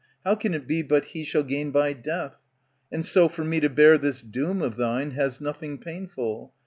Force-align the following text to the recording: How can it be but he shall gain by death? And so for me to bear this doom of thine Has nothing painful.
How 0.25 0.33
can 0.33 0.55
it 0.55 0.65
be 0.65 0.81
but 0.81 1.05
he 1.13 1.23
shall 1.23 1.43
gain 1.43 1.69
by 1.69 1.93
death? 1.93 2.39
And 2.91 3.05
so 3.05 3.27
for 3.29 3.43
me 3.43 3.59
to 3.59 3.69
bear 3.69 3.99
this 3.99 4.19
doom 4.19 4.59
of 4.63 4.75
thine 4.75 5.11
Has 5.11 5.39
nothing 5.39 5.77
painful. 5.77 6.55